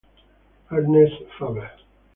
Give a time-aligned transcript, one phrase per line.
[0.71, 1.69] Ernest Faber